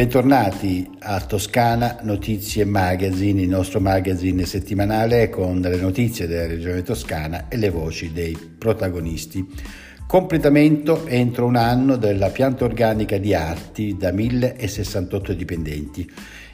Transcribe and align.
Bentornati 0.00 0.90
a 1.00 1.20
Toscana 1.20 1.98
Notizie 2.00 2.64
Magazine, 2.64 3.42
il 3.42 3.50
nostro 3.50 3.80
magazine 3.80 4.46
settimanale 4.46 5.28
con 5.28 5.60
le 5.60 5.76
notizie 5.76 6.26
della 6.26 6.46
regione 6.46 6.80
toscana 6.80 7.48
e 7.48 7.58
le 7.58 7.68
voci 7.68 8.10
dei 8.10 8.34
protagonisti. 8.34 9.46
Completamento 10.06 11.06
entro 11.06 11.44
un 11.44 11.56
anno 11.56 11.96
della 11.96 12.30
pianta 12.30 12.64
organica 12.64 13.18
di 13.18 13.34
Arti 13.34 13.98
da 13.98 14.10
1068 14.10 15.34
dipendenti. 15.34 16.10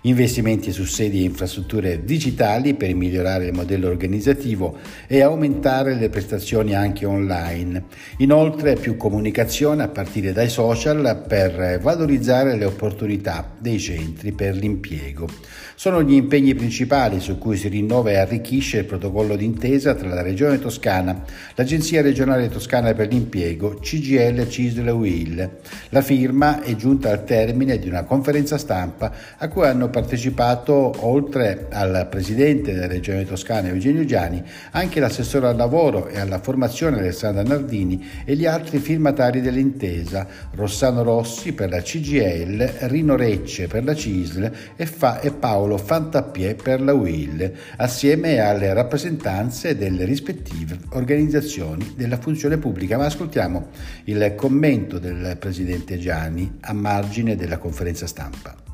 Investimenti 0.06 0.70
su 0.70 0.84
sedi 0.84 1.18
e 1.18 1.24
infrastrutture 1.24 2.04
digitali 2.04 2.74
per 2.74 2.94
migliorare 2.94 3.46
il 3.46 3.52
modello 3.52 3.88
organizzativo 3.88 4.78
e 5.08 5.20
aumentare 5.20 5.94
le 5.94 6.08
prestazioni 6.08 6.76
anche 6.76 7.04
online. 7.04 7.84
Inoltre 8.18 8.74
più 8.74 8.96
comunicazione 8.96 9.82
a 9.82 9.88
partire 9.88 10.32
dai 10.32 10.48
social 10.48 11.24
per 11.26 11.80
valorizzare 11.80 12.56
le 12.56 12.64
opportunità 12.64 13.52
dei 13.58 13.80
centri 13.80 14.30
per 14.30 14.54
l'impiego. 14.54 15.28
Sono 15.74 16.02
gli 16.02 16.14
impegni 16.14 16.54
principali 16.54 17.20
su 17.20 17.36
cui 17.36 17.56
si 17.56 17.66
rinnova 17.68 18.10
e 18.10 18.16
arricchisce 18.16 18.78
il 18.78 18.84
protocollo 18.84 19.34
d'intesa 19.34 19.94
tra 19.94 20.08
la 20.08 20.22
Regione 20.22 20.60
Toscana, 20.60 21.24
l'Agenzia 21.56 22.00
regionale 22.00 22.48
toscana 22.48 22.94
per 22.94 23.08
l'impiego 23.08 23.24
impiego 23.26 23.78
CGL 23.80 24.48
Cisle 24.48 24.90
Will. 24.90 25.58
La 25.90 26.00
firma 26.00 26.62
è 26.62 26.74
giunta 26.76 27.10
al 27.10 27.24
termine 27.24 27.78
di 27.78 27.88
una 27.88 28.04
conferenza 28.04 28.56
stampa 28.56 29.12
a 29.36 29.48
cui 29.48 29.64
hanno 29.64 29.90
partecipato, 29.96 30.92
oltre 31.06 31.68
al 31.70 32.06
presidente 32.10 32.74
della 32.74 32.86
Regione 32.86 33.24
Toscana 33.24 33.68
Eugenio 33.68 34.04
Giani, 34.04 34.42
anche 34.72 35.00
l'assessore 35.00 35.46
al 35.46 35.56
lavoro 35.56 36.08
e 36.08 36.20
alla 36.20 36.38
formazione 36.38 36.98
Alessandra 36.98 37.42
Nardini 37.42 38.06
e 38.26 38.36
gli 38.36 38.44
altri 38.44 38.76
firmatari 38.76 39.40
dell'intesa, 39.40 40.26
Rossano 40.50 41.02
Rossi 41.02 41.54
per 41.54 41.70
la 41.70 41.80
CGL, 41.80 42.88
Rino 42.88 43.16
Recce 43.16 43.68
per 43.68 43.84
la 43.84 43.94
CISL 43.94 44.52
e, 44.76 44.84
Fa- 44.84 45.20
e 45.20 45.30
Paolo 45.30 45.78
Fantappiè 45.78 46.56
per 46.56 46.82
la 46.82 46.92
Will, 46.92 47.50
assieme 47.78 48.40
alle 48.40 48.74
rappresentanze 48.74 49.78
delle 49.78 50.04
rispettive 50.04 50.78
organizzazioni 50.90 51.94
della 51.96 52.18
funzione 52.18 52.58
pubblica. 52.58 52.98
Ma 52.98 53.06
ascoltiamo 53.06 53.68
il 54.04 54.34
commento 54.36 54.98
del 54.98 55.38
Presidente 55.40 55.96
Gianni 55.96 56.58
a 56.60 56.74
margine 56.74 57.34
della 57.34 57.56
conferenza 57.56 58.06
stampa. 58.06 58.66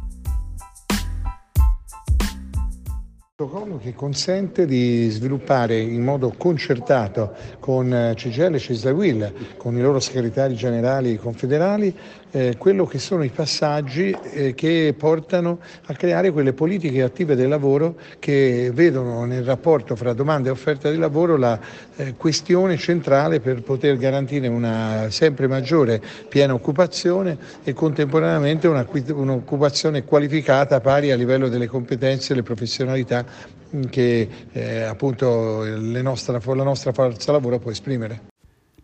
Protocollo 3.42 3.78
che 3.78 3.94
consente 3.94 4.66
di 4.66 5.08
sviluppare 5.08 5.78
in 5.78 6.04
modo 6.04 6.34
concertato 6.36 7.34
con 7.58 7.92
eh, 7.92 8.12
CGL 8.14 8.54
e 8.54 8.58
CISLA 8.58 9.32
con 9.56 9.76
i 9.76 9.80
loro 9.80 9.98
segretari 9.98 10.54
generali 10.54 11.16
confederali, 11.16 11.92
eh, 12.30 12.56
quello 12.56 12.86
che 12.86 12.98
sono 12.98 13.24
i 13.24 13.30
passaggi 13.30 14.14
eh, 14.32 14.54
che 14.54 14.94
portano 14.96 15.58
a 15.86 15.94
creare 15.94 16.30
quelle 16.30 16.52
politiche 16.52 17.02
attive 17.02 17.34
del 17.34 17.48
lavoro 17.48 17.96
che 18.18 18.70
vedono 18.72 19.24
nel 19.24 19.44
rapporto 19.44 19.96
fra 19.96 20.12
domanda 20.12 20.48
e 20.48 20.52
offerta 20.52 20.90
di 20.90 20.98
lavoro 20.98 21.36
la 21.36 21.58
eh, 21.96 22.14
questione 22.16 22.76
centrale 22.76 23.40
per 23.40 23.62
poter 23.62 23.96
garantire 23.96 24.46
una 24.46 25.06
sempre 25.10 25.46
maggiore 25.46 26.00
piena 26.28 26.54
occupazione 26.54 27.36
e 27.64 27.72
contemporaneamente 27.72 28.68
una, 28.68 28.86
un'occupazione 29.08 30.04
qualificata 30.04 30.80
pari 30.80 31.10
a 31.10 31.16
livello 31.16 31.48
delle 31.48 31.66
competenze 31.66 32.26
e 32.26 32.28
delle 32.34 32.42
professionalità 32.42 33.21
che 33.88 34.28
eh, 34.52 34.82
appunto 34.82 35.64
nostra, 36.02 36.40
la 36.44 36.62
nostra 36.62 36.92
forza 36.92 37.32
lavoro 37.32 37.58
può 37.58 37.70
esprimere. 37.70 38.30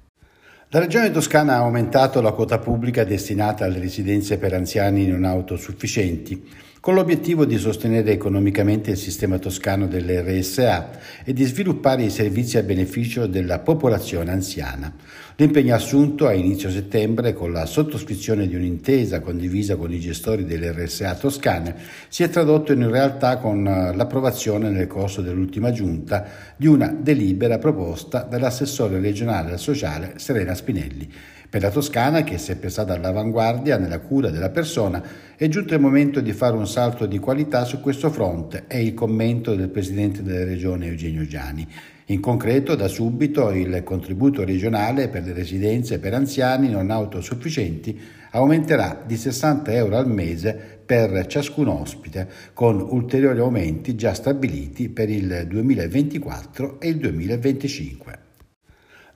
La 0.69 0.79
Regione 0.79 1.11
Toscana 1.11 1.53
ha 1.53 1.59
aumentato 1.59 2.21
la 2.21 2.31
quota 2.31 2.57
pubblica 2.57 3.03
destinata 3.03 3.65
alle 3.65 3.79
residenze 3.79 4.39
per 4.39 4.53
anziani 4.53 5.05
non 5.05 5.23
autosufficienti, 5.23 6.43
con 6.85 6.93
l'obiettivo 6.93 7.45
di 7.45 7.57
sostenere 7.57 8.11
economicamente 8.11 8.91
il 8.91 8.97
sistema 8.97 9.39
toscano 9.39 9.87
delle 9.87 10.21
RSA 10.21 11.23
e 11.23 11.33
di 11.33 11.43
sviluppare 11.43 12.03
i 12.03 12.11
servizi 12.11 12.59
a 12.59 12.61
beneficio 12.61 13.25
della 13.25 13.57
popolazione 13.57 14.29
anziana. 14.29 14.93
L'impegno 15.37 15.73
assunto 15.73 16.27
a 16.27 16.33
inizio 16.33 16.69
settembre 16.69 17.33
con 17.33 17.51
la 17.51 17.65
sottoscrizione 17.65 18.47
di 18.47 18.53
un'intesa 18.53 19.19
condivisa 19.19 19.77
con 19.77 19.91
i 19.91 19.99
gestori 19.99 20.45
delle 20.45 20.73
RSA 20.73 21.15
toscane 21.15 21.75
si 22.07 22.21
è 22.21 22.29
tradotto 22.29 22.71
in 22.71 22.87
realtà 22.87 23.37
con 23.37 23.63
l'approvazione 23.63 24.69
nel 24.69 24.85
corso 24.85 25.23
dell'ultima 25.23 25.71
giunta 25.71 26.23
di 26.55 26.67
una 26.67 26.95
delibera 26.95 27.57
proposta 27.57 28.21
dall'assessore 28.21 28.99
regionale 28.99 29.53
al 29.53 29.59
sociale 29.59 30.13
Serena 30.17 30.53
Spinelli. 30.53 31.09
Per 31.55 31.63
la 31.63 31.71
Toscana, 31.71 32.25
che 32.25 32.33
è 32.33 32.37
sempre 32.37 32.67
stata 32.67 32.93
all'avanguardia 32.93 33.77
nella 33.77 34.01
cura 34.01 34.29
della 34.29 34.49
persona, 34.49 35.01
è 35.37 35.47
giunto 35.47 35.73
il 35.73 35.79
momento 35.79 36.19
di 36.19 36.33
fare 36.33 36.53
un 36.53 36.67
salto 36.67 37.05
di 37.05 37.17
qualità 37.17 37.63
su 37.63 37.79
questo 37.79 38.09
fronte, 38.09 38.65
è 38.67 38.75
il 38.75 38.93
commento 38.93 39.55
del 39.55 39.69
Presidente 39.69 40.21
della 40.21 40.43
Regione 40.43 40.87
Eugenio 40.87 41.25
Giani. 41.25 41.65
In 42.07 42.19
concreto, 42.19 42.75
da 42.75 42.89
subito 42.89 43.51
il 43.51 43.83
contributo 43.85 44.43
regionale 44.43 45.07
per 45.07 45.23
le 45.23 45.31
residenze 45.31 45.97
per 45.97 46.13
anziani 46.13 46.69
non 46.69 46.91
autosufficienti 46.91 47.97
aumenterà 48.31 49.01
di 49.05 49.15
60 49.15 49.71
euro 49.71 49.95
al 49.95 50.09
mese 50.09 50.81
per 50.85 51.25
ciascun 51.25 51.69
ospite, 51.69 52.27
con 52.51 52.81
ulteriori 52.81 53.39
aumenti 53.39 53.95
già 53.95 54.13
stabiliti 54.13 54.89
per 54.89 55.09
il 55.09 55.45
2024 55.47 56.81
e 56.81 56.89
il 56.89 56.97
2025. 56.97 58.24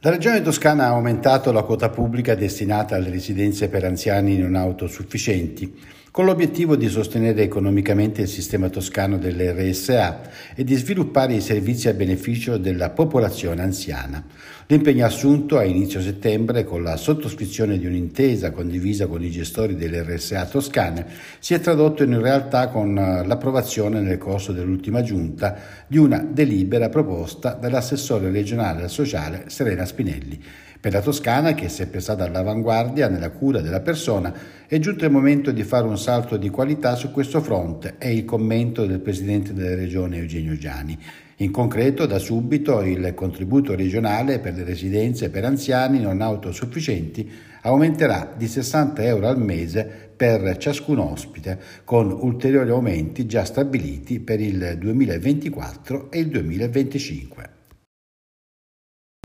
La 0.02 0.12
Regione 0.12 0.42
Toscana 0.42 0.86
ha 0.86 0.92
aumentato 0.92 1.52
la 1.52 1.64
quota 1.64 1.90
pubblica 1.90 2.34
destinata 2.34 2.96
alle 2.96 3.10
residenze 3.10 3.68
per 3.68 3.84
anziani 3.84 4.38
non 4.38 4.56
autosufficienti 4.56 5.78
con 6.20 6.28
l'obiettivo 6.28 6.76
di 6.76 6.90
sostenere 6.90 7.44
economicamente 7.44 8.24
il 8.24 8.28
sistema 8.28 8.68
toscano 8.68 9.18
delle 9.18 9.54
RSA 9.54 10.54
e 10.54 10.66
di 10.66 10.76
sviluppare 10.76 11.36
i 11.36 11.40
servizi 11.40 11.88
a 11.88 11.94
beneficio 11.94 12.58
della 12.58 12.90
popolazione 12.90 13.62
anziana. 13.62 14.22
L'impegno 14.68 15.06
assunto 15.06 15.58
a 15.58 15.64
inizio 15.64 16.02
settembre 16.02 16.66
con 16.66 16.84
la 16.84 16.98
sottoscrizione 16.98 17.78
di 17.78 17.86
un'intesa 17.86 18.52
condivisa 18.52 19.08
con 19.08 19.24
i 19.24 19.32
gestori 19.32 19.78
delle 19.78 20.04
RSA 20.04 20.48
toscane 20.48 21.06
si 21.40 21.54
è 21.54 21.62
tradotto 21.62 22.04
in 22.04 22.22
realtà 22.22 22.68
con 22.68 22.94
l'approvazione 22.94 24.02
nel 24.02 24.18
corso 24.18 24.52
dell'ultima 24.52 25.02
giunta 25.02 25.58
di 25.88 25.98
una 25.98 26.20
delibera 26.20 26.90
proposta 26.90 27.54
dall'assessore 27.54 28.30
regionale 28.30 28.84
al 28.84 28.90
sociale 28.90 29.46
Serena 29.48 29.86
Spinelli. 29.86 30.68
Per 30.82 30.94
la 30.94 31.02
Toscana, 31.02 31.56
che 31.56 31.66
è 31.66 31.68
sempre 31.68 32.00
stata 32.00 32.24
all'avanguardia 32.24 33.10
nella 33.10 33.32
cura 33.32 33.60
della 33.60 33.82
persona, 33.82 34.34
è 34.66 34.80
giunto 34.80 35.04
il 35.04 35.12
momento 35.12 35.52
di 35.52 35.64
fare 35.64 35.86
un 35.86 35.98
salto 35.98 36.38
di 36.38 36.48
qualità 36.48 36.96
su 36.96 37.12
questo 37.12 37.42
fronte, 37.42 37.96
è 37.98 38.08
il 38.08 38.24
commento 38.24 38.86
del 38.86 39.02
Presidente 39.02 39.54
della 39.54 39.76
Regione 39.76 40.20
Eugenio 40.20 40.56
Giani. 40.56 40.98
In 41.42 41.52
concreto, 41.52 42.06
da 42.06 42.18
subito 42.18 42.80
il 42.82 43.14
contributo 43.14 43.76
regionale 43.76 44.40
per 44.40 44.54
le 44.54 44.64
residenze 44.64 45.30
per 45.30 45.44
anziani 45.44 46.00
non 46.00 46.22
autosufficienti 46.22 47.30
aumenterà 47.64 48.34
di 48.38 48.48
60 48.48 49.04
euro 49.04 49.28
al 49.28 49.38
mese 49.38 49.86
per 50.16 50.56
ciascun 50.56 51.00
ospite, 51.00 51.60
con 51.84 52.10
ulteriori 52.10 52.70
aumenti 52.70 53.26
già 53.26 53.44
stabiliti 53.44 54.22
per 54.22 54.40
il 54.40 54.78
2024 54.80 56.10
e 56.10 56.20
il 56.20 56.30
2025. 56.30 57.59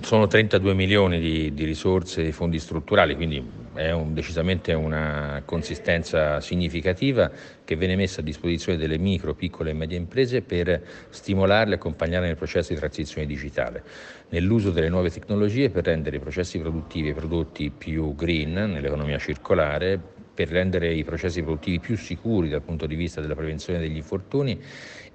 Sono 0.04 0.26
32 0.26 0.74
milioni 0.74 1.18
di, 1.18 1.54
di 1.54 1.64
risorse 1.64 2.22
di 2.22 2.30
fondi 2.30 2.58
strutturali, 2.58 3.16
quindi 3.16 3.42
è 3.72 3.90
un, 3.90 4.12
decisamente 4.12 4.74
una 4.74 5.40
consistenza 5.46 6.42
significativa 6.42 7.30
che 7.64 7.74
viene 7.74 7.96
messa 7.96 8.20
a 8.20 8.22
disposizione 8.22 8.76
delle 8.76 8.98
micro, 8.98 9.32
piccole 9.32 9.70
e 9.70 9.72
medie 9.72 9.96
imprese 9.96 10.42
per 10.42 10.78
stimolarle 11.08 11.72
e 11.72 11.76
accompagnare 11.76 12.26
nel 12.26 12.36
processo 12.36 12.74
di 12.74 12.78
transizione 12.78 13.26
digitale, 13.26 13.82
nell'uso 14.28 14.70
delle 14.72 14.90
nuove 14.90 15.08
tecnologie 15.08 15.70
per 15.70 15.84
rendere 15.84 16.16
i 16.16 16.20
processi 16.20 16.58
produttivi 16.58 17.08
e 17.08 17.12
i 17.12 17.14
prodotti 17.14 17.70
più 17.70 18.14
green 18.14 18.52
nell'economia 18.52 19.16
circolare, 19.16 19.98
per 20.34 20.48
rendere 20.48 20.92
i 20.92 21.04
processi 21.04 21.42
produttivi 21.42 21.78
più 21.78 21.96
sicuri 21.96 22.48
dal 22.48 22.62
punto 22.62 22.86
di 22.86 22.96
vista 22.96 23.20
della 23.20 23.36
prevenzione 23.36 23.78
degli 23.78 23.96
infortuni 23.96 24.60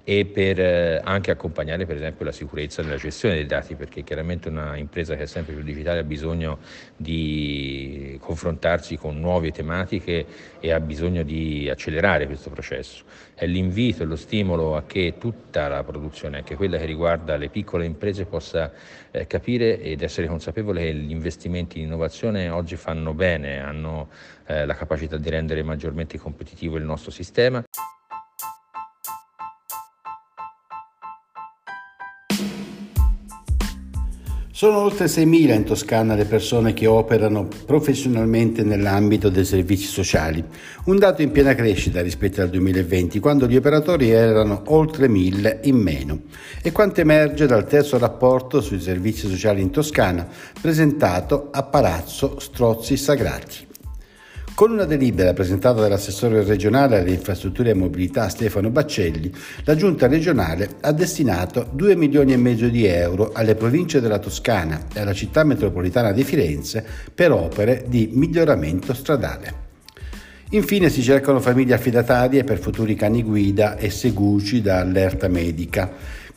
e 0.02 0.24
per 0.24 0.58
eh, 0.58 1.00
anche 1.04 1.30
accompagnare 1.30 1.84
per 1.84 1.96
esempio 1.96 2.24
la 2.24 2.32
sicurezza 2.32 2.82
nella 2.82 2.96
gestione 2.96 3.34
dei 3.34 3.46
dati 3.46 3.74
perché 3.74 4.02
chiaramente 4.02 4.48
una 4.48 4.76
impresa 4.76 5.14
che 5.14 5.22
è 5.22 5.26
sempre 5.26 5.52
più 5.52 5.62
digitale 5.62 6.00
ha 6.00 6.04
bisogno 6.04 6.58
di 6.96 8.09
confrontarsi 8.30 8.96
con 8.96 9.18
nuove 9.18 9.50
tematiche 9.50 10.24
e 10.60 10.70
ha 10.70 10.78
bisogno 10.78 11.24
di 11.24 11.68
accelerare 11.68 12.26
questo 12.26 12.48
processo. 12.48 13.02
È 13.34 13.44
l'invito 13.44 14.04
e 14.04 14.06
lo 14.06 14.14
stimolo 14.14 14.76
a 14.76 14.84
che 14.84 15.14
tutta 15.18 15.66
la 15.66 15.82
produzione, 15.82 16.38
anche 16.38 16.54
quella 16.54 16.78
che 16.78 16.84
riguarda 16.84 17.36
le 17.36 17.48
piccole 17.48 17.86
imprese, 17.86 18.26
possa 18.26 18.70
eh, 19.10 19.26
capire 19.26 19.80
ed 19.80 20.02
essere 20.02 20.28
consapevole 20.28 20.84
che 20.84 20.94
gli 20.94 21.10
investimenti 21.10 21.78
in 21.78 21.86
innovazione 21.86 22.48
oggi 22.50 22.76
fanno 22.76 23.14
bene, 23.14 23.58
hanno 23.58 24.08
eh, 24.46 24.64
la 24.64 24.74
capacità 24.74 25.16
di 25.16 25.28
rendere 25.28 25.64
maggiormente 25.64 26.16
competitivo 26.16 26.76
il 26.76 26.84
nostro 26.84 27.10
sistema. 27.10 27.64
Sono 34.60 34.80
oltre 34.80 35.06
6.000 35.06 35.54
in 35.54 35.64
Toscana 35.64 36.14
le 36.14 36.26
persone 36.26 36.74
che 36.74 36.86
operano 36.86 37.48
professionalmente 37.64 38.62
nell'ambito 38.62 39.30
dei 39.30 39.46
servizi 39.46 39.86
sociali, 39.86 40.44
un 40.84 40.98
dato 40.98 41.22
in 41.22 41.30
piena 41.30 41.54
crescita 41.54 42.02
rispetto 42.02 42.42
al 42.42 42.50
2020, 42.50 43.20
quando 43.20 43.46
gli 43.46 43.56
operatori 43.56 44.10
erano 44.10 44.64
oltre 44.66 45.08
1.000 45.08 45.60
in 45.62 45.76
meno, 45.76 46.20
e 46.60 46.72
quanto 46.72 47.00
emerge 47.00 47.46
dal 47.46 47.66
terzo 47.66 47.96
rapporto 47.96 48.60
sui 48.60 48.82
servizi 48.82 49.26
sociali 49.30 49.62
in 49.62 49.70
Toscana, 49.70 50.28
presentato 50.60 51.48
a 51.50 51.62
Palazzo 51.62 52.38
Strozzi 52.38 52.98
Sagrati. 52.98 53.68
Con 54.60 54.72
una 54.72 54.84
delibera 54.84 55.32
presentata 55.32 55.80
dall'assessore 55.80 56.44
regionale 56.44 56.98
alle 56.98 57.12
infrastrutture 57.12 57.70
e 57.70 57.74
mobilità 57.74 58.28
Stefano 58.28 58.68
Baccelli, 58.68 59.32
la 59.64 59.74
giunta 59.74 60.06
regionale 60.06 60.68
ha 60.82 60.92
destinato 60.92 61.66
2 61.72 61.96
milioni 61.96 62.34
e 62.34 62.36
mezzo 62.36 62.68
di 62.68 62.84
euro 62.84 63.30
alle 63.32 63.54
province 63.54 64.02
della 64.02 64.18
Toscana 64.18 64.84
e 64.92 65.00
alla 65.00 65.14
città 65.14 65.44
metropolitana 65.44 66.12
di 66.12 66.24
Firenze 66.24 66.84
per 67.14 67.32
opere 67.32 67.86
di 67.88 68.10
miglioramento 68.12 68.92
stradale. 68.92 69.54
Infine 70.50 70.90
si 70.90 71.02
cercano 71.02 71.40
famiglie 71.40 71.72
affidatarie 71.72 72.44
per 72.44 72.58
futuri 72.58 72.94
cani 72.94 73.22
guida 73.22 73.78
e 73.78 73.88
seguci 73.88 74.60
da 74.60 74.80
allerta 74.80 75.28
medica 75.28 75.90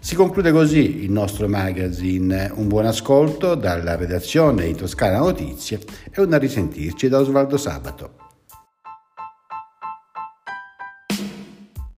si 0.00 0.14
conclude 0.14 0.52
così 0.52 1.02
il 1.02 1.10
nostro 1.10 1.48
magazine. 1.48 2.52
Un 2.54 2.68
buon 2.68 2.86
ascolto 2.86 3.56
dalla 3.56 3.96
redazione 3.96 4.66
di 4.66 4.74
Toscana 4.74 5.18
Notizie 5.18 5.80
e 6.10 6.22
un 6.22 6.32
a 6.32 6.38
risentirci 6.38 7.08
da 7.08 7.18
Osvaldo 7.18 7.56
Sabato. 7.56 8.27